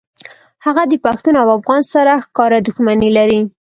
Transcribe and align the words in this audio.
هغه 0.65 0.83
د 0.87 0.93
پښتون 1.05 1.35
او 1.41 1.47
افغان 1.57 1.81
سره 1.93 2.13
ښکاره 2.25 2.59
دښمني 2.67 3.09
لري 3.17 3.39